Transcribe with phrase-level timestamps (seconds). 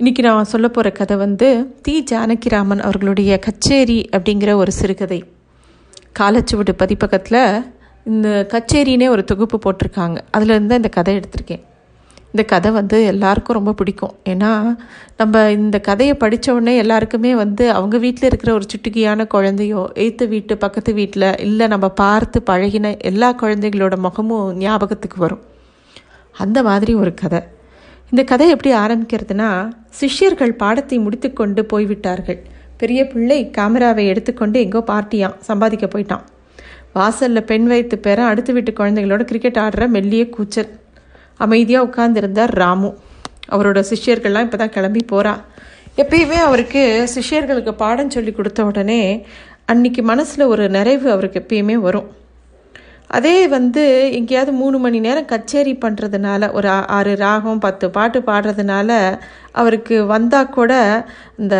[0.00, 2.04] இன்றைக்கி நான் சொல்ல போகிற கதை வந்து தி.
[2.10, 5.24] ஜானகிராமன் அவர்களுடைய கச்சேரி அப்படிங்கிற ஒரு சிறுகதை.
[6.18, 7.72] காலச்சுவடு பதிப்பகத்தில்
[8.04, 10.18] இந்த கச்சேரினே ஒரு தொகுப்பு போட்டிருக்காங்க.
[10.36, 11.62] அதுலேருந்து தான் இந்த கதை எடுத்திருக்கேன்.
[12.24, 14.14] இந்த கதை வந்து எல்லாருக்கும் ரொம்ப பிடிக்கும்.
[14.24, 14.76] ஏன்னா
[15.16, 20.94] நம்ம இந்த கதையை படித்தவுடனே எல்லாருக்குமே வந்து அவங்க வீட்டில் இருக்கிற ஒரு சுட்டுக்கியான குழந்தையோ எய்த்த வீட்டு பக்கத்து
[20.94, 25.42] வீட்டில் இல்லை நம்ம பார்த்து பழகின எல்லா குழந்தைகளோட முகமும் ஞாபகத்துக்கு வரும்.
[26.32, 27.40] அந்த மாதிரி ஒரு கதை.
[28.12, 29.48] இந்த கதை எப்படி ஆரம்பிக்கிறதுனா
[29.98, 32.38] சிஷ்யர்கள் பாடத்தை முடித்துக்கொண்டு போய்விட்டார்கள்.
[32.80, 36.24] பெரிய பிள்ளை கேமராவை எடுத்துக்கொண்டு எங்கோ பார்ட்டியான் சம்பாதிக்க போயிட்டான்.
[36.98, 40.70] வாசலில் பெண் வைத்து பேர அடுத்த வீட்டு குழந்தைகளோட கிரிக்கெட் ஆடுற மெல்லிய கூச்சல்.
[41.44, 42.90] அமைதியாக உட்கார்ந்திருந்தார் ராமு.
[43.54, 45.34] அவரோட சிஷ்யர்கள்லாம் இப்போ தான் கிளம்பி போகிறா
[46.02, 49.00] எப்பயுமே அவருக்கு சிஷ்யர்களுக்கு பாடம் சொல்லி கொடுத்த உடனே
[49.72, 52.08] அன்னைக்கு மனசில் ஒரு நிறைவு அவருக்கு எப்பயுமே வரும்.
[53.08, 59.18] அதே வந்து எங்கேயாவது மூணு மணி நேரம் கச்சேரி பண்ணுறதுனால ஒரு ஆறு ராகம் பத்து பாட்டு பாடுறதுனால
[59.52, 60.72] அவருக்கு வந்தால் கூட
[61.36, 61.56] இந்த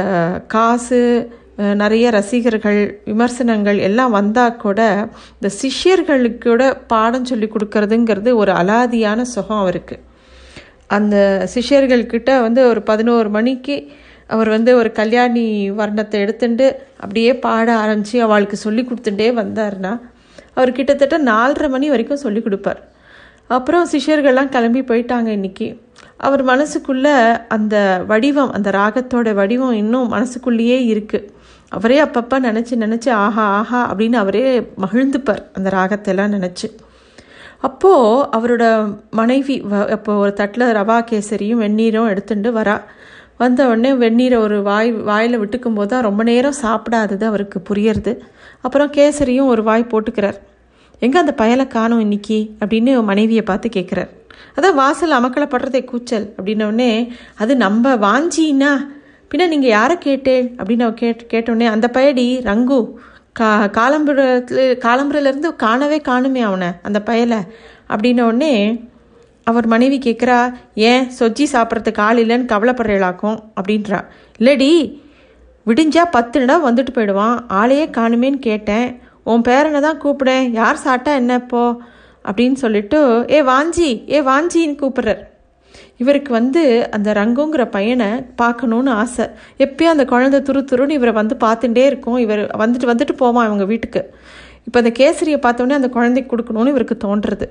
[0.49, 1.31] காசு
[1.75, 5.09] நிறைய ரசிகர்கள் விமர்சனங்கள் எல்லாம் வந்தால் கூட
[5.43, 9.99] இந்த சிஷ்யர்களுக்கு கூட பாடம் சொல்லி கொடுக்கறதுங்கிறது ஒரு அலாதியான சுகம் அவருக்கு.
[10.87, 13.93] அந்த சிஷ்யர்கள்கிட்ட வந்து ஒரு பதினோரு மணிக்கு
[14.27, 20.01] அவர் வந்து ஒரு கல்யாணி வர்ணத்தை எடுத்துட்டு அப்படியே பாட ஆரம்பித்து அவளுக்கு சொல்லி கொடுத்துட்டே வந்தாருன்னா
[20.57, 22.89] அவர் கிட்டத்தட்ட நாலரை மணி வரைக்கும் சொல்லி கொடுப்பார்.
[23.49, 25.81] அப்புறம் சிஷ்யர்கள்லாம் கிளம்பி போயிட்டாங்க இன்னைக்கு.
[26.17, 31.29] அவர் மனசுக்குள்ள அந்த வடிவம் அந்த ராகத்தோட வடிவம் இன்னும் மனசுக்குள்ளேயே இருக்குது
[31.69, 36.77] அவரே அப்பப்போ நினச்சி நினச்சி ஆஹா ஆஹா அப்படின்னு அவரே மகிழ்ந்துப்பார் அந்த ராகத்தெல்லாம் நினச்சி.
[37.61, 42.83] அப்போது அவரோட மனைவி வ- அப்போ ஒரு தட்டில் ரவா கேசரியும் வெந்நீரும் எடுத்துட்டு வரா.
[43.39, 48.19] வந்த உடனே வெந்நீரை ஒரு வாய் வாயில் விட்டுக்கும் போது தான் ரொம்ப நேரம் சாப்பிடாதது அவருக்கு புரியறது.
[48.61, 50.39] அப்புறம் கேசரியும் ஒரு வாய் போட்டுக்கிறார்.
[50.99, 52.51] எங்கே அந்த பயலை காணும் இன்னைக்கு?
[52.61, 54.09] அப்படின்னு மனைவியை பார்த்து கேட்குறார்.
[54.57, 56.35] அதான் வாசல் அமக்கலப்படுறதே படுறதே கூச்சல்.
[56.43, 58.73] அப்படின்னோடனே அது நம்ம வாஞ்சின்னா
[59.31, 60.57] பின்ன நீங்கள் யாரை கேட்டேன்?
[60.57, 62.93] அப்படின்னு அவ கேட் கேட்டோடனே அந்த பயடி ரங்கு.
[63.33, 67.41] கா காலம்புரத்துல காலம்புரையிலேருந்து காணவே காணுமே அவனை அந்த பயலை.
[67.89, 68.53] அப்படின்னோடனே
[69.51, 73.37] அவர் மனைவி கேட்குறா ஏன் சொச்சி சாப்பிட்றதுக்கு ஆள் இல்லைன்னு கவலைப்படுறீளாக்கும்?
[73.61, 74.05] அப்படின்றா.
[74.39, 74.71] இல்லடி
[75.67, 77.37] விடிஞ்சா பத்து இடம் வந்துட்டு போயிடுவான்.
[77.49, 78.89] ஆளையே காணுமேன்னு கேட்டேன்.
[79.23, 80.51] உன் பேரனை தான் கூப்பிடேன்.
[80.51, 81.63] யார் சாப்பிட்டா என்ன இப்போ?
[82.25, 82.99] அப்படின்னு சொல்லிட்டு
[83.31, 85.23] ஏ வாஞ்சி ஏ வாஞ்சின்னு கூப்பிட்றார்.
[85.97, 88.07] இவருக்கு வந்து அந்த ரங்குங்கிற பையனை
[88.43, 89.27] பார்க்கணுன்னு ஆசை.
[89.59, 92.17] எப்பயும் அந்த குழந்தை துரு துருன்னு இவரை வந்து பார்த்துட்டே இருக்கும்.
[92.17, 94.03] இவர் வந்துட்டு வந்துட்டு போவான் இவங்க வீட்டுக்கு.
[94.65, 97.49] இப்போ அந்த கேசரியை பார்த்தோன்னே அந்த குழந்தைக்கு கொடுக்கணும்னு இவருக்கு தோன்றுறது.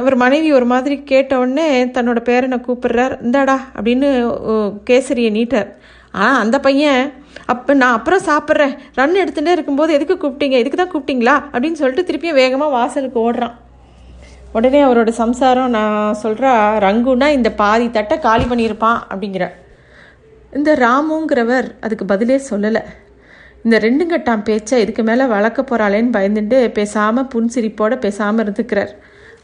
[0.00, 3.14] இவர் மனைவி ஒரு மாதிரி கேட்ட உடனே தன்னோட பேரனை கூப்பிடுறார்.
[3.24, 4.08] இந்தாடா அப்படின்னு
[4.88, 5.68] கேசரியை நீட்டார்.
[6.22, 7.02] ஆனால் அந்த பையன்
[7.52, 8.74] அப்போ நான் அப்புறம் சாப்பிட்றேன்.
[8.98, 10.56] ரன் எடுத்துகிட்டே இருக்கும்போது எதுக்கு கூப்பிட்டீங்க?
[10.62, 11.34] இதுக்கு தான் கூப்பிட்டீங்களா?
[11.52, 13.54] அப்படின்னு சொல்லிட்டு திருப்பியும் வேகமாக வாசலுக்கு ஓடுறான்.
[14.56, 16.50] உடனே அவரோட சம்சாரம் நான் சொல்கிறா
[16.86, 19.46] ரங்குனா இந்த பாதி தட்டை காலி பண்ணியிருப்பான் அப்படிங்கிற
[20.58, 22.82] இந்த ராமுங்கிறவர் அதுக்கு பதிலே சொல்லலை.
[23.64, 28.92] இந்த ரெண்டு கட்டாம் பேச்சை இதுக்கு மேலே வளர்க்க போகிறாளேன்னு பயந்துட்டு பேசாமல் புன்சிரிப்போடு பேசாமல் இருந்துக்கிறார்.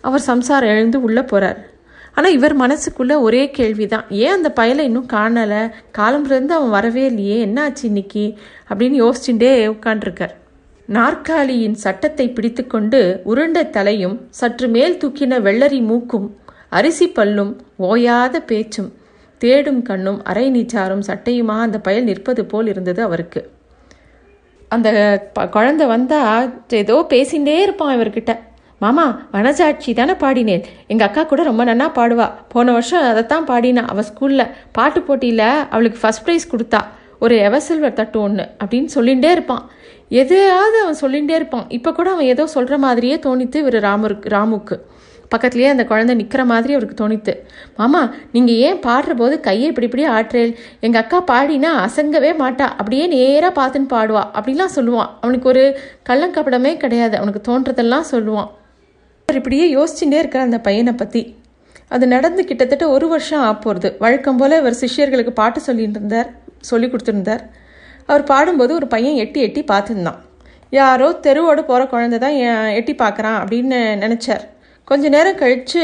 [0.00, 1.76] அவர் சம்சாரம் எழுந்து உள்ளே போகிறார்
[2.14, 5.70] ஆனால் இவர் மனசுக்குள்ளே ஒரே கேள்வி தான் ஏன் அந்த பயலை இன்னும் காணலை?
[5.98, 7.46] காலம்புலேருந்து அவன் வரவே இல்லையே.
[7.46, 8.34] என்னாச்சு இன்னைக்கு?
[8.68, 10.34] அப்படின்னு யோசிச்சுட்டே உட்காண்டிருக்கார்
[10.86, 16.36] நாற்காலியின் சட்டத்தை பிடித்துக்கொண்டு உருண்ட தலையும் சற்று மேல் தூக்கின வெள்ளரி மூக்கும்
[16.68, 18.92] அரிசி பல்லும் ஓயாத பேச்சும்
[19.38, 23.50] தேடும் கண்ணும் அரை நீச்சாரும் சட்டையுமா அந்த பயல் நிற்பது போல் இருந்தது அவருக்கு.
[24.68, 24.90] அந்த
[25.32, 28.38] ப- குழந்தை வந்தால் ஏதோ பேசிகிட்டே இருப்பான் இவர்கிட்ட.
[28.82, 30.64] மாமா வனஜாட்சி தானே பாடினேன்.
[30.86, 32.26] எங்கள் அக்கா கூட ரொம்ப நன்னா பாடுவா.
[32.48, 33.82] போன வருஷம் அதைத்தான் பாடினா.
[33.86, 36.80] அவள் ஸ்கூலில் பாட்டு போட்டியில் அவளுக்கு ஃபஸ்ட் ப்ரைஸ் கொடுத்தா.
[37.20, 39.64] ஒரு எவசில்வர் தட்டு ஒன்று அப்படின்னு சொல்லிகிட்டே இருப்பான்.
[40.08, 41.64] எதையாவது அவன் சொல்லிகிட்டே இருப்பான்.
[41.68, 44.76] இப்போ கூட அவன் ஏதோ சொல்கிற மாதிரியே தோணித்து இவர் ராமருக்கு ராமுக்கு.
[45.34, 47.32] பக்கத்துலேயே அந்த குழந்தை நிற்கிற மாதிரி அவருக்கு தோணித்து.
[47.76, 52.66] மாமா நீங்கள் ஏன் பாடுற போது கையை இப்படி இப்படி ஆற்றேல் எங்கள் அக்கா பாடினா அசங்கவே மாட்டா.
[52.80, 54.22] அப்படியே நேராக பார்த்துன்னு பாடுவா.
[54.38, 55.10] அப்படிலாம் சொல்லுவான்.
[55.20, 55.78] அவனுக்கு ஒரு
[56.08, 57.16] கள்ளங்கப்படமே கிடையாது.
[57.16, 58.48] அவனுக்கு தோன்றதெல்லாம் சொல்லுவான்.
[59.28, 61.20] அவர் இப்படியே யோசிச்சுட்டே இருக்கார் அந்த பையனை பற்றி
[61.94, 66.28] அது நடந்து கிட்டத்தட்ட ஒரு வருஷம் ஆப்போகிறது வழக்கம் போல் இவர் சிஷ்யர்களுக்கு பாட்டு சொல்லிட்டு இருந்தார்
[66.68, 67.42] சொல்லி கொடுத்துருந்தார்.
[68.08, 70.18] அவர் பாடும்போது ஒரு பையன் எட்டி எட்டி பார்த்துருந்தான்.
[70.72, 72.36] யாரோ தெருவோடு போகிற குழந்தை தான்
[72.78, 74.44] எட்டி பார்க்குறான் அப்படின்னு நினச்சார்.
[74.88, 75.82] கொஞ்ச நேரம் கழித்து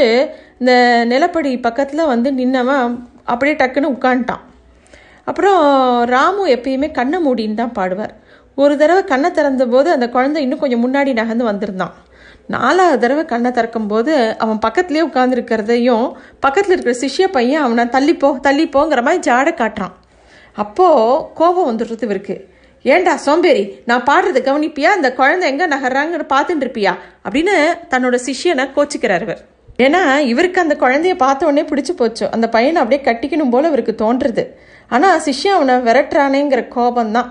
[0.61, 0.73] இந்த
[1.11, 2.95] நிலப்படி பக்கத்தில் வந்து நின்னவன்
[3.31, 4.43] அப்படியே டக்குன்னு உட்காந்துட்டான்
[5.27, 5.61] அப்புறம்
[6.13, 8.15] ராமு எப்பயுமே கண்ணை மூடின்னு தான் பாடுவார்.
[8.57, 11.95] ஒரு தடவை கண்ணை திறந்தபோது அந்த குழந்தை இன்னும் கொஞ்சம் முன்னாடி நகர்ந்து வந்திருந்தான்.
[12.47, 19.01] நாலாவது தடவை கண்ணை திறக்கும் போது அவன் பக்கத்துலேயே உட்காந்துருக்கிறதையும் பக்கத்தில் இருக்கிற சிஷ்ய பையன் அவனை தள்ளிப்போ தள்ளிப்போங்கிற
[19.01, 19.95] மாதிரி ஜாட காட்டுறான்.
[20.53, 22.53] அப்போது கோபம் வந்துடுறது இவருக்கு.
[22.83, 24.91] ஏன்டா சோம்பேறி நான் பாடுறது கவனிப்பியா?
[24.97, 26.97] அந்த குழந்தை எங்கே நகர்றாங்கன்னு பார்த்துட்டு இருப்பியா?
[27.29, 27.55] அப்படின்னு
[27.89, 29.41] தன்னோட சிஷ்யனை கோச்சிக்கிறார் இவர்.
[29.77, 32.31] ஏன்னா இவருக்கு அந்த குழந்தைய பார்த்த உடனே பிடிச்சி போச்சு.
[32.31, 34.47] அந்த பையனை அப்படியே கட்டிக்கணும் போல இவருக்கு தோன்றுறது.
[34.87, 37.29] ஆனால் சிஷ்யன் அவனை விரட்டுறானேங்கிற கோபம்தான்.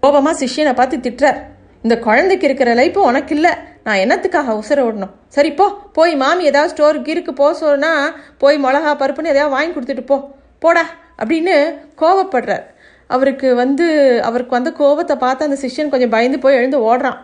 [0.00, 1.40] கோபமாக சிஷ்யனை பார்த்து திட்டுறார்.
[1.84, 3.50] இந்த குழந்தைக்கு இருக்கிற லைஃப் உனக்கு இல்லை
[3.84, 5.64] நான் என்னத்துக்காக உசுர விடணும் சரி போ.
[5.92, 7.90] போய் மாமி ஏதாவது ஸ்டோர் கீருக்கு போக சொன்னா
[8.38, 10.16] போய் மிளகா பருப்புன்னு எதாவது வாங்கி கொடுத்துட்டு போ.
[10.58, 10.84] போடா
[11.18, 11.56] அப்படின்னு
[12.00, 12.64] கோவப்படுறார்.
[13.06, 13.86] அவருக்கு வந்து
[14.22, 17.18] அவருக்கு வந்த கோபத்தை பார்த்து அந்த சிஷ்யன் கொஞ்சம் பயந்து போய் எழுந்து ஓடுறான்.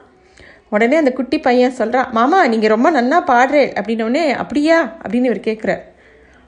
[0.71, 3.73] உடனே அந்த குட்டி பையன் சொல்கிறான் மாமா நீங்கள் ரொம்ப நன்னா பாடுறேன்.
[3.81, 4.97] அப்படின்னோடனே அப்படியா?
[5.09, 5.83] அப்படின்னு இவர் கேட்குறார்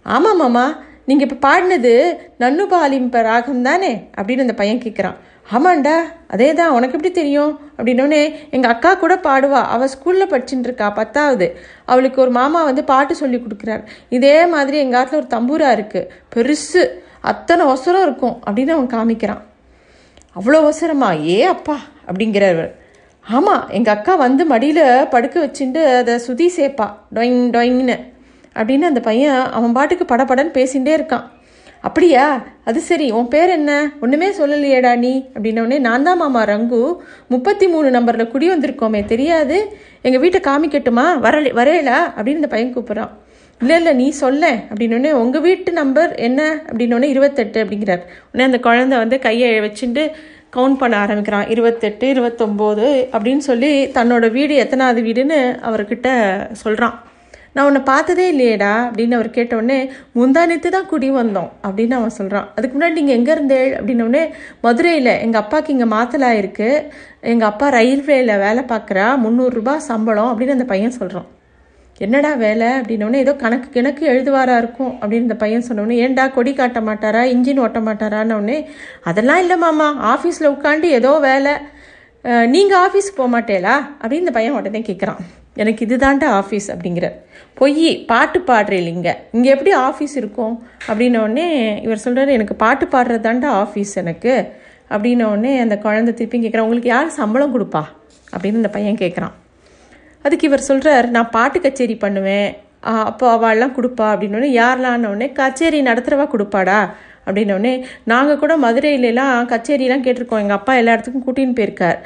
[0.03, 0.67] ஆமாம் மாமா.
[1.05, 1.94] நீங்கள் இப்போ பாடினது
[2.41, 4.09] நன்னுபாலிம்ப ராகம் தானே?
[4.17, 5.17] அப்படின்னு அந்த பையன் கேட்குறான்
[5.49, 5.94] ஆமாண்டா
[6.35, 7.53] அதே தான் உனக்கு எப்படி தெரியும்?
[7.77, 8.21] அப்படின்னோடனே
[8.55, 9.61] எங்கள் அக்கா கூட பாடுவா.
[9.75, 11.47] அவள் ஸ்கூலில் படிச்சுட்டு இருக்கா பத்தாவது.
[11.85, 13.83] அவளுக்கு ஒரு மாமா வந்து பாட்டு சொல்லி கொடுக்குறார்.
[14.09, 16.85] இதே மாதிரி எங்கள் ஆட்டில் ஒரு தம்பூரா இருக்குது பெருசு.
[17.33, 19.43] அத்தனை ஒசரம் இருக்கும் அப்படின்னு அவன் காமிக்கிறான்.
[20.37, 21.77] அவ்வளோ அவசரமா ஏ அப்பா
[22.09, 22.71] அப்படிங்கிறவர்
[23.27, 26.87] ஆமாம் எங்கள் அக்கா வந்து மடியில் படுக்க வச்சுட்டு அதை சுதி சேப்பா
[27.17, 27.97] டொயிங் டொயிங்னு.
[28.56, 31.27] அப்படின்னு அந்த பையன் அவன் பாட்டுக்கு படபடன்னு பேசிகிட்டே இருக்கான்.
[31.82, 32.44] அப்படியா?
[32.64, 33.93] அது சரி உன் பேர் என்ன?
[34.00, 36.96] ஒன்றுமே சொல்லலையேடா நீ அப்படின்னோடனே நான் தான் மாமா ரங்கு.
[37.29, 39.76] முப்பத்தி மூணு நம்பரில் குடி வந்திருக்கோமே தெரியாது?
[40.02, 41.06] எங்கள் வீட்டை காமிக்கட்டுமா?
[41.25, 43.11] வரலை வரையலா அப்படின்னு இந்த பையன் கூப்பிட்றான்.
[43.61, 46.62] இல்லை இல்லை நீ சொல்ல அப்படின்னோடனே உங்கள் வீட்டு நம்பர் என்ன?
[46.67, 48.02] அப்படின்னோடனே இருபத்தெட்டு அப்படிங்கிறார்.
[48.32, 50.11] உடனே அந்த குழந்தை வந்து கையை வச்சுட்டு
[50.56, 51.49] கவுண்ட் பண்ண ஆரம்பிக்கிறான்.
[51.49, 55.40] இருபத்தெட்டு இருபத்தொம்போது அப்படின்னு சொல்லி தன்னோட வீடு எத்தனாவது வீடுன்னு
[55.70, 56.08] அவர்கிட்ட
[56.52, 57.02] சொல்கிறான்
[57.54, 59.78] நான் உன்னை பார்த்ததே இல்லையேடா அப்படின்னு அவர் கேட்டவுடனே
[60.14, 64.22] முந்தானத்து தான் குடி வந்தோம் அப்படின்னு அவன் சொல்கிறான் அதுக்கு முன்னாடி நீங்கள் எங்கே இருந்தேள் அப்படின்னோடனே
[64.60, 66.82] மதுரையில் எங்கள் அப்பாவுக்கு இங்கே மாத்தலா இருக்குது
[67.25, 71.28] எங்கள் அப்பா ரயில்வேயில் வேலை பார்க்குறா முந்நூறுரூபா சம்பளம் அப்படின்னு அந்த பையன் சொல்கிறான்
[72.00, 76.81] என்னடா வேலை அப்படின்னோடனே ஏதோ கணக்கு கிணக்கு எழுதுவாரா இருக்கும் அப்படின்னு இந்த பையன் சொன்னோடனே ஏன்டா கொடி காட்ட
[76.81, 78.58] மாட்டாரா இன்ஜின் ஓட்ட மாட்டாரான்னொடனே
[79.02, 81.54] அதெல்லாம் இல்லை மாமா ஆஃபீஸில் உட்காந்து ஏதோ வேலை
[82.49, 85.22] நீங்கள் ஆஃபீஸ் போக மாட்டேலா அப்படின்னு இந்த பையன் உடனே கேட்குறான்
[85.56, 87.12] எனக்கு இதுதான்டா ஆஃபீஸ் அப்படிங்கிற.
[87.54, 90.54] பொய் பாட்டு பாடுறேன் இங்கே இங்கே எப்படி ஆஃபீஸ் இருக்கும்?
[90.88, 91.46] அப்படின்னோடனே
[91.82, 94.34] இவர் சொல்கிறார் எனக்கு பாட்டு பாடுறது தாண்டா ஆஃபீஸ் எனக்கு
[94.90, 97.82] அப்படின்னோடனே அந்த குழந்தை திருப்பி கேட்குறான் உங்களுக்கு யார் சம்பளம் கொடுப்பா?
[98.32, 99.37] அப்படின்னு அந்த பையன் கேட்குறான்
[100.25, 102.50] அதுக்கு இவர் சொல்கிறார் நான் பாட்டு கச்சேரி பண்ணுவேன்.
[102.81, 104.06] அப்போ அவள்லாம் கொடுப்பா.
[104.12, 106.81] அப்படின்னோடனே யாரெல்லான்னொடனே கச்சேரி நடத்துகிறவா கொடுப்பாடா.
[107.26, 110.43] அப்படின்னோடனே நாங்கள் கூட மதுரையிலலாம் கச்சேரிலாம் கேட்டிருக்கோம்.
[110.44, 111.99] எங்கள் அப்பா எல்லா இடத்துக்கும் கூட்டின்னு போயிருக்கார்.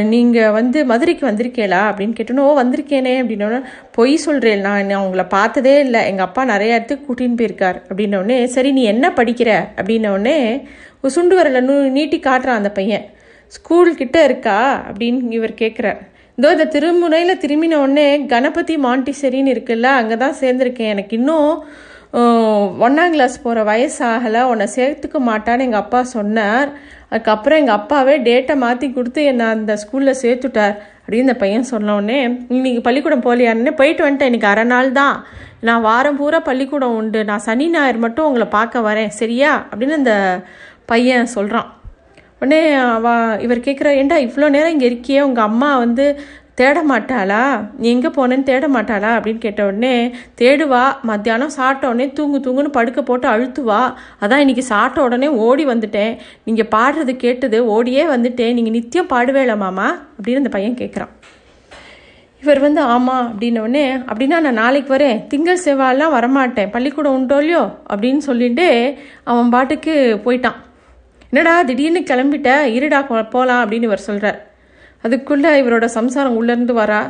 [0.00, 3.60] நீங்கள் வந்து மதுரைக்கு வந்திருக்கேளா அப்படின்னு கேட்டோன்னோ ஓ வந்திருக்கேனே அப்படின்னோடனே
[3.92, 6.06] பொய் சொல்கிறேன் நான் நான் பார்த்ததே இல்லை.
[6.06, 7.78] எங்கள் அப்பா நிறைய இடத்துக்கு கூட்டின்னு போயிருக்கார்.
[7.88, 9.50] அப்படின்னோடனே சரி நீ என்ன படிக்கிற?
[9.76, 10.66] அப்படின்னோடனே
[11.08, 13.04] சுண்டு வரல நூ நீட்டி காட்டுறான் அந்த பையன்.
[13.46, 14.84] ஸ்கூல் கிட்ட இருக்கா?
[14.88, 16.00] அப்படின்னு இவர் கேட்குறார்
[16.38, 20.92] இதோ இந்த திருமுனையில் திரும்பின உடனே கணபதி மாண்டிசரின்னு இருக்குல்ல அங்கே தான் சேர்ந்துருக்கேன்.
[20.94, 21.64] எனக்கு இன்னும்
[22.12, 26.68] ஒன்றாம் கிளாஸ் போகிற வயசாகலை உன்னை சேர்த்துக்க மாட்டான்னு எங்கள் அப்பா சொன்னார்.
[27.08, 32.18] அதுக்கப்புறம் எங்கள் அப்பாவே டேட்டை மாற்றி கொடுத்து என்னை அந்த ஸ்கூலில் சேர்த்துட்டார் அப்படின்னு இந்த பையன் சொன்னோடனே
[32.48, 34.30] இன்னைக்கு பள்ளிக்கூடம் போலியான்னு போயிட்டு வந்துட்டேன்.
[34.30, 35.16] இன்னைக்கு அரை நாள் தான்.
[35.60, 37.24] நான் வாரம் பூரா பள்ளிக்கூடம் உண்டு.
[37.24, 39.08] நான் சனி ஞாயிறு மட்டும் உங்களை பார்க்க வரேன்.
[39.20, 39.66] சரியா?
[39.70, 40.42] அப்படின்னு அந்த
[40.86, 41.70] பையன் சொல்கிறான்
[42.38, 45.20] உடனே அவ இவர் கேட்குற ஏண்டா இவ்வளோ நேரம் இங்கே இருக்கியே?
[45.20, 46.06] உங்கள் அம்மா வந்து
[46.54, 52.38] தேட மாட்டாளா நீ எங்கே போனேன்னு தேட மாட்டாளா அப்படின்னு கேட்ட உடனே தேடுவா மத்தியானம் சாப்பிட்ட உடனே தூங்கு
[52.38, 53.94] தூங்குன்னு படுக்க போட்டு அழுத்துவா.
[54.20, 56.18] அதான் இன்னைக்கு சாப்பிட்ட உடனே ஓடி வந்துட்டேன்.
[56.44, 58.52] நீங்கள் பாடுறது கேட்டது ஓடியே வந்துட்டேன்.
[58.52, 59.98] நீங்கள் நித்தியம் பாடுவேல மாமா?
[60.16, 61.08] அப்படின்னு அந்த பையன் கேட்குறான்
[62.40, 65.26] இவர் வந்து ஆமாம் அப்படின்னோடனே அப்படின்னா நான் நாளைக்கு வரேன்.
[65.26, 66.70] திங்கள் செவ்வாயெல்லாம் வரமாட்டேன்.
[66.70, 67.78] பள்ளிக்கூடம் உண்டோ இல்லையோ?
[67.90, 70.56] அப்படின்னு சொல்லிட்டு அவன் பாட்டுக்கு போயிட்டான்.
[71.30, 72.50] என்னடா திடீர்னு கிளம்பிட்ட?
[72.78, 74.50] இருடா போகலாம் அப்படின்னு இவர் சொல்கிறார்
[75.06, 77.02] அதுக்குள்ளே இவரோட சம்சாரம் உள்ளேருந்து வரா.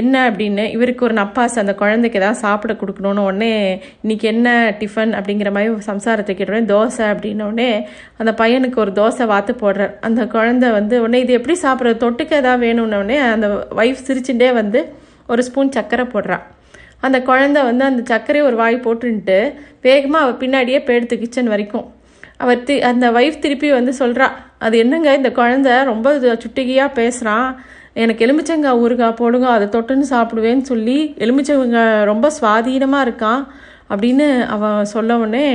[0.00, 4.48] என்ன அப்படின்னு இவருக்கு ஒரு நப்பாசு அந்த குழந்தைக்கு ஏதாவது சாப்பிட கொடுக்கணும்னு உடனே இன்னைக்கு என்ன
[4.80, 7.70] டிஃபன் அப்படிங்கிற மாதிரி சம்சாரத்தை கேட்டோடனே தோசை அப்படின்னோடனே
[8.16, 9.92] அந்த பையனுக்கு ஒரு தோசை வாத்து போடுறார்.
[10.00, 11.98] அந்த குழந்தை வந்து உடனே இது எப்படி சாப்பிட்றது?
[12.04, 13.48] தொட்டுக்க ஏதாவது வேணும்னோடனே அந்த
[13.82, 14.82] ஒய்ஃப் சிரிச்சுட்டே வந்து
[15.26, 16.44] ஒரு ஸ்பூன் சர்க்கரை போடுறான்
[17.06, 19.40] அந்த குழந்தை வந்து அந்த சர்க்கரையை ஒரு வாய் போட்டுன்ட்டு
[19.86, 21.86] வேகமாக அவள் பின்னாடியே போயிடுத்து கிச்சன் வரைக்கும்.
[22.42, 24.26] அவர் தி அந்த ஒய்ஃப் திருப்பி வந்து சொல்கிறா
[24.58, 25.70] அது என்னங்க இந்த குழந்த?
[25.90, 27.48] ரொம்ப சுட்டிகையாக பேசுகிறான்
[28.02, 31.80] எனக்கு எலுமிச்சங்காய் ஊறுகாய் போடுங்க அதை தொட்டுன்னு சாப்பிடுவேன்னு சொல்லி எலுமிச்சங்க
[32.10, 33.42] ரொம்ப சுவாதீனமாக இருக்கான்
[33.92, 35.46] அப்படின்னு அவன் சொல்ல உடனே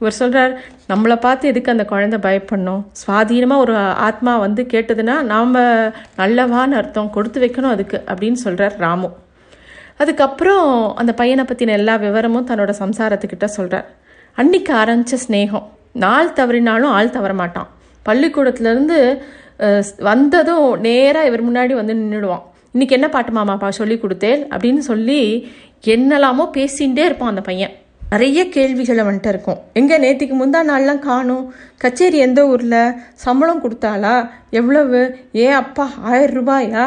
[0.00, 0.52] இவர் சொல்கிறார்
[0.92, 2.82] நம்மளை பார்த்து எதுக்கு அந்த குழந்தை பயப்படணும்?
[3.00, 3.74] சுவாதீனமாக ஒரு
[4.06, 5.54] ஆத்மா வந்து கேட்டதுன்னா நாம்
[6.22, 9.10] நல்லவான்னு அர்த்தம் கொடுத்து வைக்கணும் அதுக்கு அப்படின்னு சொல்கிறார் ராமு.
[9.96, 13.88] அதுக்கப்புறம் அந்த பையனை பற்றின எல்லா விவரமும் தன்னோட சம்சாரத்துக்கிட்ட சொல்கிறார்
[14.38, 15.66] அன்னைக்கு ஆரம்பித்த ஸ்னேகம்
[16.02, 17.70] நாள் தவறினாலும் ஆள் தவற மாட்டான்
[18.06, 18.98] பள்ளிக்கூடத்துலேருந்து
[20.10, 24.40] வந்ததும் நேராக இவர் முன்னாடி வந்து நின்றுடுவான் இன்னைக்கு என்ன பாட்டு மாமாப்பா சொல்லி கொடுத்தேன்?
[24.52, 25.20] அப்படின்னு சொல்லி
[25.94, 27.74] என்னெல்லாமோ பேசிகிட்டே இருப்பான் அந்த பையன்.
[28.12, 29.60] நிறைய கேள்விகள் அவன்கிட்ட இருக்கும்.
[29.78, 31.44] எங்கே நேற்றுக்கு முந்தா நாள்லாம் காணும்?
[31.82, 32.94] கச்சேரி எந்த ஊரில்?
[33.24, 34.14] சம்பளம் கொடுத்தாளா?
[34.50, 35.00] எவ்வளவு?
[35.36, 36.84] ஏ அப்பா ஆயிரம் ரூபாயா?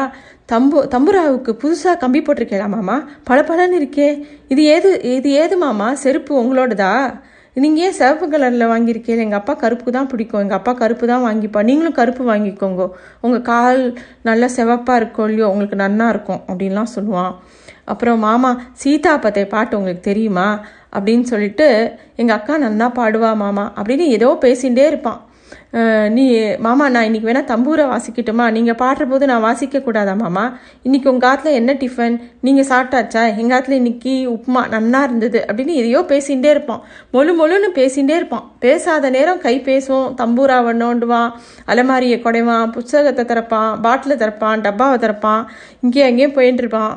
[0.52, 2.96] தம்பு தம்புராவுக்கு புதுசாக கம்பி போட்டிருக்கேளா மாமா?
[3.24, 4.10] பல பலன்னு இருக்கே.
[4.48, 5.88] இது ஏது இது ஏது மாமா?
[5.94, 6.94] செருப்பு உங்களோடதா?
[7.64, 9.22] நீங்கள் ஏன் சிவப்பு கலரில் வாங்கியிருக்கீங்க?
[9.26, 10.40] எங்கள் அப்பா கருப்பு தான் பிடிக்கும்.
[10.44, 11.60] எங்கள் அப்பா கருப்பு தான் வாங்கிப்பா.
[11.68, 12.84] நீங்களும் கருப்பு வாங்கிக்கோங்க.
[13.20, 13.82] உங்கள் கால்
[14.28, 17.32] நல்லா சிவப்பாக இருக்கோ இல்லையோ உங்களுக்கு நன்னா இருக்கும் அப்படின்லாம் சொல்லுவான்.
[17.84, 18.50] அப்புறம் மாமா
[18.82, 20.48] சீதா பத்தை பாட்டு உங்களுக்கு தெரியுமா?
[20.96, 21.68] அப்படின்னு சொல்லிட்டு
[22.16, 25.20] எங்கள் அக்கா நன்னா பாடுவா மாமா அப்படின்னு ஏதோ பேசிகிட்டே இருப்பான்.
[26.10, 28.50] நீ மாமா நான் இன்னைக்கு வேணால் தம்பூரை வாசிக்கட்டுமா?
[28.50, 30.44] நீங்கள் பாடுற போது நான் வாசிக்கக்கூடாதா மாமா?
[30.84, 33.36] இன்றைக்கி உங்கள் ஆத்துல என்ன டிஃபன் நீங்கள் சாப்பிட்டாச்சா?
[33.36, 35.44] எங்கள் ஆத்துல இன்னைக்கு உப்புமா நன்னா இருந்தது?
[35.48, 36.80] அப்படின்னு எதையோ பேசிகிட்டே இருப்பான்.
[37.12, 38.46] மொழு மொழுன்னு பேசிகிட்டே இருப்பான்.
[38.60, 41.30] பேசாத நேரம் கை பேசும் தம்பூராவை நோண்டுவான்
[41.66, 45.44] அலமாரியை குடைவான் புத்தகத்தை திறப்பான் பாட்டிலை திறப்பான் டப்பாவை திறப்பான்
[45.80, 46.96] இங்கேயும் அங்கேயும் போயின்ட்டுருப்பான்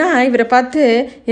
[0.00, 0.82] நான் இவரை பார்த்து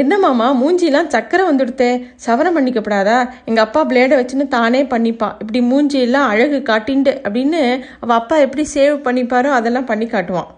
[0.00, 1.88] என்ன மாமா மூஞ்சிலாம் சக்கரை வந்துடுத்தே
[2.24, 3.18] சவரம் பண்ணிக்கப்படாதா?
[3.48, 7.60] எங்கள் அப்பா பிளேடை வச்சுன்னு தானே பண்ணிப்பான் இப்படி மூஞ்சியெல்லாம் அழகு காட்டிண்டு அப்படின்னு
[8.02, 10.50] அவள் அப்பா எப்படி சேவ் பண்ணிப்பாரோ அதெல்லாம் பண்ணி காட்டுவான்.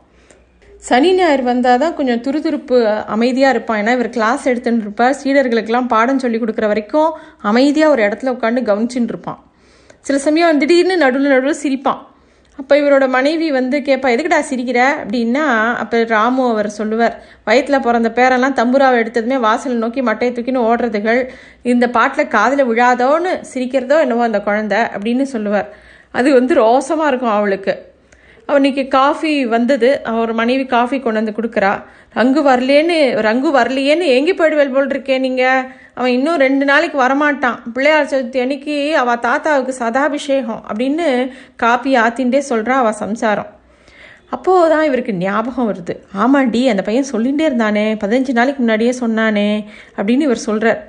[0.88, 2.78] சனி ஞாயிறு வந்தால் தான் கொஞ்சம் துருதுருப்பு
[3.14, 3.78] அமைதியாக இருப்பான்.
[3.82, 5.14] ஏன்னா இவர் கிளாஸ் எடுத்துன்னு இருப்பார்.
[5.20, 7.10] சீடர்களுக்கெல்லாம் பாடம் சொல்லி கொடுக்குற வரைக்கும்
[7.50, 9.40] அமைதியாக ஒரு இடத்துல உட்காந்து கவனிச்சுட்டு இருப்பான்.
[10.08, 12.02] சில சமயம் திடீர்னு நடுவில் நடுவில் சிரிப்பான்.
[12.58, 14.80] அப்போ இவரோட மனைவி வந்து கேட்பா எதுக்குடா சிரிக்கிற?
[15.02, 15.46] அப்படின்னா
[15.82, 21.20] அப்போ ராமு அவர் சொல்லுவார் வயிற்றில் பிறந்த பேரெல்லாம் தம்புராவை எடுத்ததுமே வாசலை நோக்கி மட்டையை தூக்கின்னு ஓடுறதுகள்
[21.72, 25.68] இந்த பாட்டில் காதில் விழாதோன்னு சிரிக்கிறதோ என்னவோ அந்த குழந்தை அப்படின்னு சொல்லுவார்.
[26.14, 27.74] அது வந்து ரோசமாக இருக்கும் அவளுக்கு.
[28.46, 31.72] அவனுக்கு காஃபி வந்தது அவர் மனைவி காஃபி கொண்டு வந்து கொடுக்குறா.
[32.20, 35.64] ரங்கு வரலேன்னு ரங்கு வரலையேன்னு எங்கே போயிடுவேல் போல் இருக்கேன் நீங்கள்
[35.96, 37.58] அவன் இன்னும் ரெண்டு நாளைக்கு வரமாட்டான்.
[37.74, 41.08] பிள்ளையார் சதுர்த்தி அன்னைக்கு அவள் தாத்தாவுக்கு சதாபிஷேகம் அப்படின்னு
[41.64, 43.50] காப்பி ஆத்தின்ண்டே சொல்கிறா அவள் சம்சாரம்.
[44.34, 45.94] அப்போது தான் இவருக்கு ஞாபகம் வருது.
[46.22, 49.48] ஆமாண்டி அந்த பையன் சொல்லிகிட்டே இருந்தானே பதினஞ்சு நாளைக்கு முன்னாடியே சொன்னானே
[49.96, 50.82] அப்படின்னு இவர் சொல்கிறார்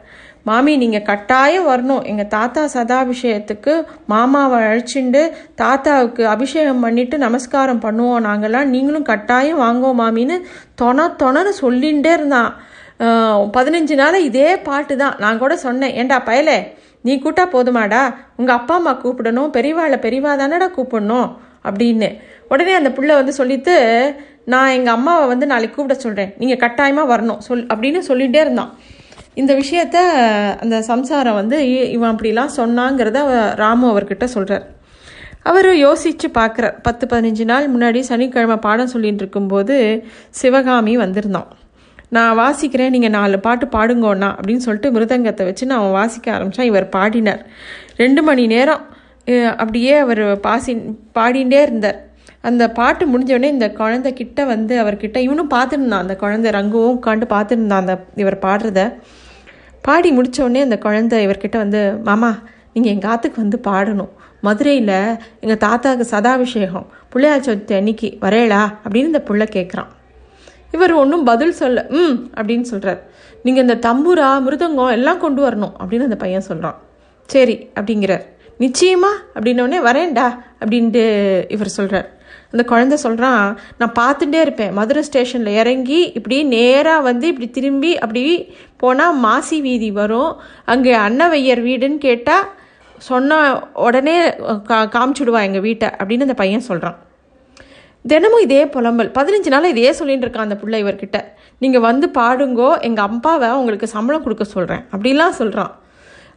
[0.47, 2.03] மாமி நீங்கள் கட்டாயம் வரணும்.
[2.11, 3.73] எங்கள் தாத்தா சதாபிஷேகத்துக்கு
[4.11, 5.21] மாமாவை அழைச்சிண்டு
[5.61, 8.25] தாத்தாவுக்கு அபிஷேகம் பண்ணிட்டு நமஸ்காரம் பண்ணுவோம்.
[8.27, 10.37] நாங்கள்லாம் நீங்களும் கட்டாயம் வாங்குவோம் மாமின்னு
[10.81, 12.51] தொண தொணன்னு சொல்லிகிட்டே இருந்தான்.
[12.99, 16.67] பதினஞ்சு நாள் இதே பாட்டு தான் நான் கூட சொன்னேன் ஏண்டா பயலே?
[17.01, 18.15] நீ கூட்டா போதுமாடா?
[18.35, 21.35] உங்கள் அப்பா அம்மா கூப்பிடணும் பெரியவாளை பெரியவா தானடா கூப்பிடணும்?
[21.63, 22.17] அப்படின்னு.
[22.49, 27.37] உடனே அந்த புள்ள வந்து சொல்லிட்டு நான் எங்கள் அம்மாவை வந்து நாளைக்கு கூப்பிட சொல்கிறேன் நீங்கள் கட்டாயமாக வரணும்.
[27.37, 28.73] சொல் அப்படின்னு சொல்லிகிட்டே இருந்தான்.
[29.33, 29.93] இந்த விஷயத்த
[30.59, 34.67] அந்த சம்சாரம் வந்து இ- இவன் அப்படிலாம் சொன்னாங்கிறத ராமு அவர்கிட்ட சொல்கிறார்
[35.43, 41.47] அவர் யோசித்து பார்க்குறார் பத்து பதினஞ்சு நாள் முன்னாடி சனிக்கிழமை பாடம் சொல்லிகிட்டு இருக்கும்போது சிவகாமி வந்திருந்தான்.
[42.09, 46.87] நான் வாசிக்கிறேன் நீங்கள் நாலு பாட்டு பாடுங்கோண்ணா அப்படின்னு சொல்லிட்டு மிருதங்கத்தை வச்சு நான் அவன் வாசிக்க ஆரம்பித்தான் இவர்
[46.89, 47.41] பாடினார்.
[47.97, 48.83] ரெண்டு மணி நேரம்
[49.57, 50.73] அப்படியே அவர் பாசி
[51.17, 51.99] பாடிகிட்டே இருந்தார்.
[52.41, 57.83] அந்த பாட்டு முடிஞ்சோடனே இந்த குழந்தை கிட்ட வந்து அவர்கிட்ட இவனும் பார்த்துருந்தான் அந்த குழந்தை ரங்குவும் உட்காந்து பார்த்துருந்தான்
[57.83, 58.81] அந்த இவர் பாடுறத.
[59.81, 62.31] பாடி முடித்தோடனே அந்த குழந்தை இவர்கிட்ட வந்து மாமா
[62.73, 64.13] நீங்கள் எங்கள் ஆத்துக்கு வந்து பாடணும்.
[64.41, 64.97] மதுரையில்
[65.39, 66.87] எங்கள் தாத்தாவுக்கு சதாபிஷேகம்.
[67.09, 68.63] பிள்ளையார் சதுர்த்தி அன்னைக்கு வரையலா?
[68.83, 69.91] அப்படின்னு இந்த புள்ள கேட்குறான்
[70.71, 73.01] இவர் ஒன்றும் பதில் சொல்ல ம் அப்படின்னு சொல்கிறார்
[73.43, 76.77] நீங்கள் இந்த தம்பூரா மிருதங்கம் எல்லாம் கொண்டு வரணும் அப்படின்னு அந்த பையன் சொல்கிறான்
[77.25, 78.25] சரி அப்படிங்கிறார்.
[78.59, 80.27] நிச்சயமா அப்படின்னோடனே வரேன்டா
[80.61, 81.03] அப்படின்ட்டு
[81.49, 82.09] இவர் சொல்கிறார்
[82.51, 84.73] அந்த குழந்தை சொல்கிறான் நான் பார்த்துட்டே இருப்பேன்.
[84.73, 90.31] மதுரை ஸ்டேஷனில் இறங்கி இப்படி நேராக வந்து இப்படி திரும்பி அப்படி போனால் மாசி வீதி வரும்.
[90.65, 92.45] அங்கே அன்னவையர் வீடுன்னு கேட்டால்
[92.97, 96.97] சொன்ன உடனே கா காமிச்சுடுவா எங்கள் வீட்டை அப்படின்னு அந்த பையன் சொல்கிறான்
[98.07, 99.09] தினமும் இதே புலம்பல்.
[99.17, 101.23] பதினஞ்சு நாள் இதே சொல்லிட்டு இருக்கான் அந்த பிள்ளை இவர்கிட்ட.
[101.59, 105.71] நீங்கள் வந்து பாடுங்கோ எங்கள் அப்பாவை உங்களுக்கு சம்பளம் கொடுக்க சொல்கிறேன் அப்படிலாம் சொல்கிறான்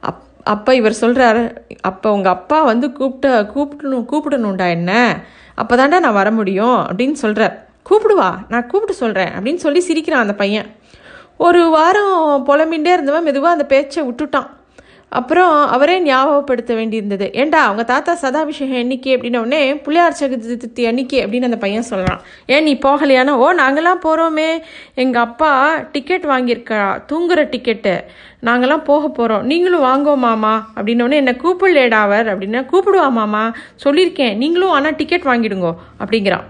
[0.00, 5.20] அப் அப்போ இவர் சொல்கிறாரு அப்போ உங்கள் அப்பா வந்து கூப்பிட்ட கூப்பிடணும் கூப்பிடணும்டா என்ன?
[5.54, 6.78] அப்போ தாண்டா நான் வர முடியும்.
[6.88, 10.66] அப்படின்னு சொல்கிறார் கூப்பிடுவா நான் கூப்பிட்டு சொல்கிறேன் அப்படின்னு சொல்லி சிரிக்கிறான் அந்த பையன்.
[11.36, 14.48] ஒரு வாரம் புலம்பின்ண்டே இருந்தவன் மெதுவாக அந்த பேச்சை விட்டுட்டான்.
[15.10, 17.32] அப்புறம் அவரே ஞாபகப்படுத்த வேண்டியிருந்தது.
[17.32, 22.62] ஏண்டா அவங்க தாத்தா சதாபிஷேகம் என்னைக்கு அப்படின்ன புள்ளியார் பிள்ளையார் சதுர்த்தி அன்னைக்கு அப்படின்னு அந்த பையன் சொல்கிறான் ஏன்
[22.62, 23.28] நீ போகலையானா?
[23.28, 24.58] ஓ நாங்கள்லாம் போகிறோமே
[24.94, 28.04] எங்கள் அப்பா டிக்கெட் வாங்கியிருக்கா தூங்குற டிக்கெட்டு
[28.44, 33.52] நாங்கள்லாம் போக போகிறோம் நீங்களும் வாங்கோ மாமா அப்படின்னோடனே என்னை கூப்பிடலேடா அவர் அப்படின்னா கூப்பிடுவா மாமா.
[33.84, 36.46] சொல்லியிருக்கேன் நீங்களும் ஆனால் டிக்கெட் வாங்கிடுங்கோ அப்படிங்கிறான்.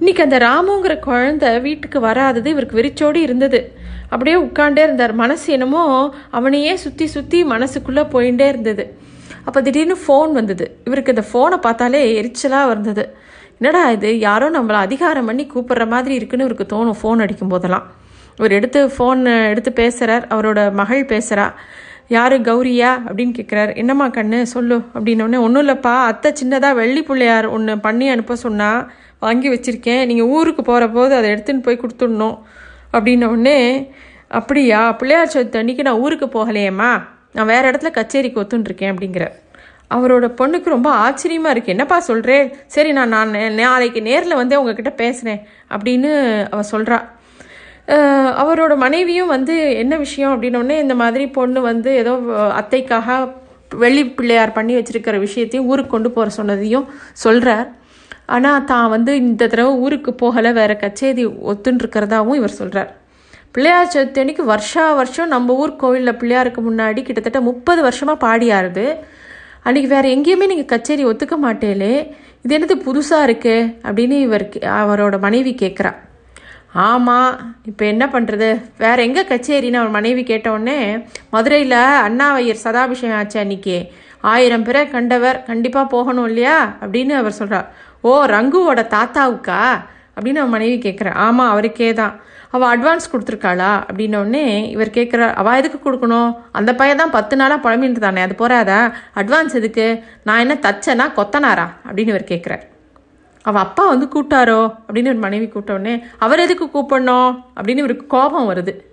[0.00, 3.77] இன்றைக்கி அந்த ராமுங்கிற குழந்தை வீட்டுக்கு வராதது இவருக்கு வெறிச்சோடி இருந்தது.
[4.08, 5.14] அப்படியே உட்காண்டே இருந்தார்.
[5.14, 5.82] மனசு என்னமோ
[6.30, 8.84] அவனையே சுற்றி சுற்றி மனசுக்குள்ளே போயிட்டே இருந்தது.
[9.44, 10.78] அப்போ திடீர்னு ஃபோன் வந்தது.
[10.84, 13.04] இவருக்கு இந்த ஃபோனை பார்த்தாலே எரிச்சலாக இருந்தது
[13.60, 14.18] என்னடா இது?
[14.18, 17.86] யாரோ நம்மளை அதிகாரம் பண்ணி கூப்பிடுற மாதிரி இருக்குன்னு இவருக்கு தோணும் ஃபோன் அடிக்கும் போதெல்லாம்
[18.38, 21.46] இவர் எடுத்து ஃபோன் எடுத்து பேசுகிறார் அவரோட மகள் பேசுகிறா
[22.08, 22.34] யார்?
[22.40, 22.90] கௌரியா?
[23.06, 24.42] அப்படின்னு கேட்குறாரு என்னம்மா கண்ணு?
[24.42, 24.76] சொல்லு.
[24.94, 25.94] அப்படின்னோடனே ஒன்றும் இல்லைப்பா.
[26.10, 30.06] அத்தை சின்னதாக வெள்ளி பிள்ளையார் ஒன்று பண்ணி அனுப்ப சொன்னால் வாங்கி வச்சுருக்கேன்.
[30.06, 32.36] நீங்கள் ஊருக்கு போகிற போது அதை எடுத்துன்னு போய் கொடுத்துடணும்.
[32.94, 33.58] அப்படின்ன உடனே
[34.38, 36.90] அப்படியா பிள்ளையார் சதுர்த்தி அன்னைக்கு நான் ஊருக்கு போகலையேம்மா.
[37.36, 39.34] நான் வேறு இடத்துல கச்சேரிக்கு ஒத்துன்ட்ருக்கேன் அப்படிங்கிறார்.
[39.96, 43.30] அவரோட பொண்ணுக்கு ரொம்ப ஆச்சரியமாக இருக்குது என்னப்பா சொல்கிறேன் சரி நான் நான்
[43.60, 45.40] நாளைக்கு நேரில் வந்து உங்ககிட்ட பேசுகிறேன்
[45.74, 46.10] அப்படின்னு
[46.54, 46.98] அவ சொல்கிறா
[48.42, 50.32] அவரோட மனைவியும் வந்து என்ன விஷயம்?
[50.34, 52.12] அப்படின்னோடனே இந்த மாதிரி பொண்ணு வந்து ஏதோ
[52.60, 53.16] அத்தைக்காக
[53.82, 56.86] வெள்ளி பிள்ளையார் பண்ணி வச்சிருக்கிற விஷயத்தையும் ஊருக்கு கொண்டு போகிற சொன்னதையும்
[57.24, 57.68] சொல்கிறார்
[58.28, 62.90] ஆனால் தான் வந்து இந்த தடவை ஊருக்கு போகலை வேற கச்சேரி ஒத்துன்ருக்கிறதாவும் இவர் சொல்கிறார்
[63.52, 68.84] பிள்ளையார் சதுர்த்தி அன்னைக்கு வருஷா வருஷம் நம்ம ஊர் கோவிலில் பிள்ளையாருக்கு முன்னாடி கிட்டத்தட்ட முப்பது வருஷமாக பாடியாருது.
[69.64, 71.92] அன்றைக்கி வேறு எங்கேயுமே நீங்கள் கச்சேரி ஒத்துக்க மாட்டேலே
[72.44, 75.92] இது என்னது புதுசாக இருக்கே அப்படின்னு இவர் கே- அவரோட மனைவி கேட்குறா
[76.80, 77.32] ஆமாம்
[77.64, 80.78] இப்போ என்ன பண்ணுறது வேற எங்கே கச்சேரின்னு அவர் மனைவி கேட்டவுடனே
[81.30, 83.76] மதுரையில் அண்ணாவையர் சதாபிஷேகம் ஆச்சு அன்னைக்கு.
[84.24, 86.56] ஆயிரம் பேரை கண்டவர் கண்டிப்பாக போகணும் இல்லையா?
[86.80, 87.68] அப்படின்னு அவர் சொல்கிறார்
[88.00, 89.60] ஓ ரங்குவோட தாத்தாவுக்கா?
[90.16, 93.84] அப்படின்னு அவன் மனைவி கேட்குறேன் ஆமாம் அவருக்கே தான் அவள் அட்வான்ஸ் கொடுத்துருக்காளா?
[93.88, 96.36] அப்படின்னோடனே இவர் கேட்குறா அவள் எதுக்கு கொடுக்கணும்?
[96.52, 98.92] அந்த பையன் தான் பத்து நாளாக புலம்பின்னு தானே அது போறாதா?
[99.14, 100.02] அட்வான்ஸ் எதுக்கு?
[100.24, 101.66] நான் என்ன தச்சனா கொத்தனாரா?
[101.86, 102.62] அப்படின்னு இவர் கேட்குறார்
[103.42, 104.74] அவள் அப்பா வந்து கூப்பிட்டாரோ?
[104.86, 107.44] அப்படின்னு ஒரு மனைவி கூப்பிட்டோடனே அவர் எதுக்கு கூப்பிடணும்?
[107.56, 108.87] அப்படின்னு இவருக்கு கோபம் வருது.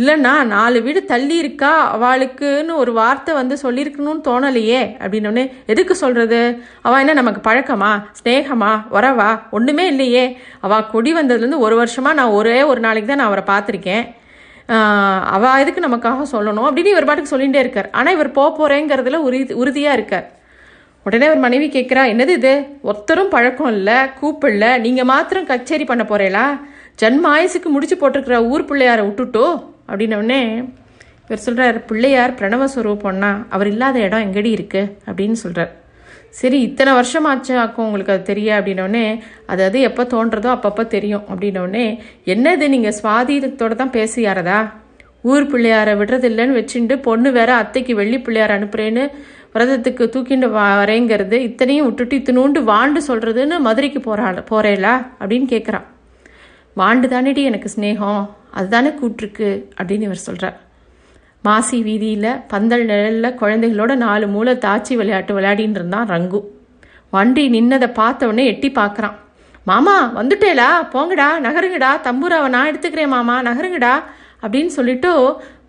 [0.00, 6.40] இல்லைன்னா நாலு வீடு தள்ளி இருக்கா அவளுக்குன்னு ஒரு வார்த்தை வந்து சொல்லியிருக்கணும்னு தோணலையே அப்படின்னோடனே எதுக்கு சொல்கிறது
[6.86, 7.90] அவள் என்ன நமக்கு பழக்கமா?
[8.18, 9.28] ஸ்னேகமா உறவா?
[9.56, 10.24] ஒன்றுமே இல்லையே.
[10.66, 14.04] அவள் குடி வந்ததுலேருந்து ஒரு வருஷமாக நான் ஒரே ஒரு நாளைக்கு தான் நான் அவரை பார்த்துருக்கேன்.
[15.36, 16.66] அவள் எதுக்கு நமக்காக சொல்லணும்?
[16.68, 17.88] அப்படின்னு இவர் பாட்டுக்கு சொல்லிகிட்டே இருக்கார்.
[17.98, 20.26] ஆனால் இவர் போக போகிறேங்கிறதுல உறுதி உறுதியாக இருக்கார்.
[21.06, 22.54] உடனே ஒரு மனைவி கேட்குறா என்னது இது?
[22.88, 26.44] ஒருத்தரும் பழக்கம் இல்லை கூப்பிடல நீங்கள் மாத்திரம் கச்சேரி பண்ண போகிறீங்களா
[27.02, 29.46] ஜன்ம ஆயுசுக்கு முடிச்சு போட்டிருக்கிற ஊர் பிள்ளையாரை விட்டுட்டோ?
[29.88, 30.64] அப்படின்னோடனே
[31.24, 35.84] இவர் சொல்கிறார் பிள்ளையார் பிரணவ பொண்ணா அவர் இல்லாத இடம் எங்கடி இருக்குது அப்படின்னு சொல்கிறார்
[36.30, 38.60] சரி இத்தனை வருஷம் ஆச்சு ஆக்கும் உங்களுக்கு அது தெரிய?
[38.60, 41.22] அப்படின்னோடனே அது அது எப்போ தோன்றதோ அப்பப்போ தெரியும்.
[41.30, 44.70] அப்படின்னோடனே என்னது நீங்கள் சுவாதீனத்தோடு தான் பேசியாரதா?
[45.22, 49.04] ஊர் பிள்ளையாரை விடுறதில்லைன்னு வச்சுட்டு பொண்ணு வேற அத்தைக்கு வெள்ளி பிள்ளையார் அனுப்புறேன்னு
[49.54, 55.86] விரதத்துக்கு தூக்கிண்டு வரேங்கிறது இத்தனையும் விட்டுட்டு இத்தினூண்டு வாண்டு சொல்கிறதுன்னு மதுரைக்கு போகிறாள் போகிறேலா அப்படின்னு கேட்குறான்
[56.78, 58.24] வாண்டு தானேடி எனக்கு சிநேகம்?
[58.58, 60.56] அதுதானே கூட்டிருக்கு அப்படின்னு இவர் சொல்கிறார்
[61.46, 66.40] மாசி வீதியில் பந்தல் நிழலில் குழந்தைகளோட நாலு மூளை தாச்சி விளையாட்டு விளையாடின்னு இருந்தான் ரங்கு.
[67.14, 69.16] வண்டி நின்னதை பார்த்த உடனே எட்டி பார்க்குறான்.
[69.70, 73.94] மாமா வந்துட்டேலா போங்கடா நகருங்கடா தம்பூராவை நான் எடுத்துக்கிறேன் மாமா நகருங்கடா
[74.42, 75.12] அப்படின்னு சொல்லிட்டு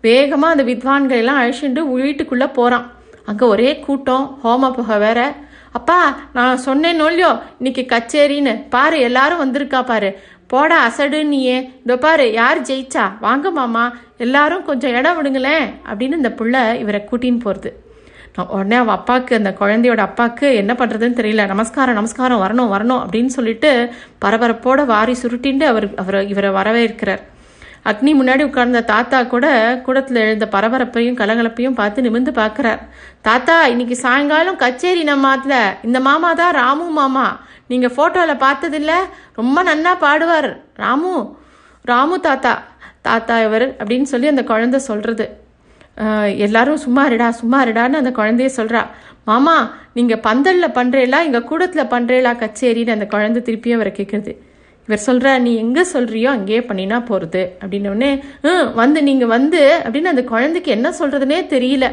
[0.06, 2.86] வேகமாக அந்த வித்வான்கள் எல்லாம் அழிச்சுட்டு வீட்டுக்குள்ளே போகிறான்
[3.30, 5.20] அங்கே ஒரே கூட்டம் ஹோம புகை வேற.
[5.78, 5.96] அப்பா
[6.36, 8.52] நான் சொன்னேன் இல்லையோ இன்னைக்கு கச்சேரின்னு.
[8.74, 10.10] பாரு எல்லாரும் வந்திருக்கா பாரு.
[10.52, 11.56] போட அசடு நீயே.
[11.84, 13.04] இதோ பாரு யார் ஜெயிச்சா?
[13.20, 13.84] வாங்க மாமா
[14.24, 17.70] எல்லாரும் கொஞ்சம் இடம் விடுங்களேன் அப்படின்னு இந்த புள்ள இவரை கூட்டின்னு போகிறது
[18.56, 21.46] உடனே அவள் அப்பாவுக்கு அந்த குழந்தையோட அப்பாவுக்கு என்ன பண்ணுறதுன்னு தெரியல.
[21.46, 23.70] நமஸ்காரம் நமஸ்காரம் வரணும் வரணும் அப்படின்னு சொல்லிட்டு
[24.24, 27.22] பரபரப்போட வாரி சுருட்டிண்டு அவர் அவர் இவரை வரவேற்கிறார்.
[27.90, 29.46] அக்னி முன்னாடி உட்கார்ந்த தாத்தா கூட
[29.86, 32.80] கூடத்தில் எழுந்த பரபரப்பையும் கலகலப்பையும் பார்த்து நிமிர்ந்து பார்க்குறார்.
[33.28, 35.56] தாத்தா இன்னைக்கு சாயங்காலம் கச்சேரி நம்ம ஆத்துல.
[35.88, 37.26] இந்த மாமா தான் ராமு மாமா.
[37.72, 38.92] நீங்கள் ஃபோட்டோவில் பார்த்ததில்ல.
[39.34, 40.50] ரொம்ப நன்னா பாடுவார்.
[40.84, 41.14] ராமு
[41.84, 42.54] ராமு தாத்தா.
[43.08, 45.26] தாத்தா இவர் அப்படின்னு சொல்லி அந்த குழந்தை சொல்கிறது
[46.46, 48.82] எல்லாரும் சும்மா இருடா சும்மா இருடான்னு அந்த குழந்தைய சொல்கிறா
[49.24, 49.54] மாமா
[49.96, 54.32] நீங்கள் பந்தலில் பண்ணுறேலா எங்கள் கூடத்தில் பண்ணுறேலா கச்சேரின்னு அந்த குழந்தை திருப்பியும் அவரை கேட்குறது
[54.88, 58.10] இவர் சொல்கிற நீ எங்கே சொல்கிறியோ அங்கேயே பண்ணினா போகிறது அப்படின்னோடனே
[58.44, 61.86] "ம், வந்து நீங்கள் வந்து அப்படின்னு அந்த குழந்தைக்கு என்ன சொல்கிறதுனே தெரியல.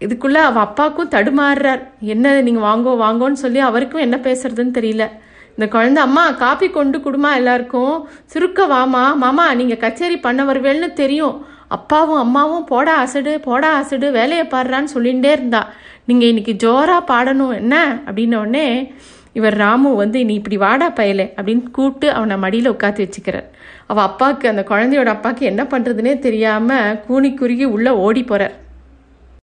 [0.00, 1.82] இதுக்குள்ளே அவள் அப்பாவுக்கும் தடுமாறுறார்.
[2.06, 5.04] என்ன நீங்கள் வாங்கோ வாங்கோன்னு சொல்லி அவருக்கும் என்ன பேசுறதுன்னு தெரியல.
[5.56, 7.94] இந்த குழந்தை அம்மா காப்பி கொண்டு கொடுமா எல்லாருக்கும்.
[8.26, 9.04] சுருக்க வாமா.
[9.16, 11.36] மாமா நீங்கள் கச்சேரி பண்ண வருவேல்னு தெரியும்.
[11.68, 15.62] அப்பாவும் அம்மாவும் போடா அசடு போடா அசடு வேலையை பாடுறான்னு சொல்லிகிட்டே இருந்தா.
[16.06, 17.74] நீங்கள் இன்னைக்கு ஜோராக பாடணும் என்ன?
[18.06, 18.66] அப்படின்னோடனே
[19.32, 23.46] இவர் ராமு வந்து நீ இப்படி வாடா பயலே அப்படின்னு கூப்பிட்டு அவனை மடியில் உட்காந்து வச்சுக்கிறார்.
[23.86, 28.54] அவள் அப்பாவுக்கு அந்த குழந்தையோட அப்பாவுக்கு என்ன பண்ணுறதுனே தெரியாமல் கூனி குறுகி உள்ளே ஓடி போகிறார்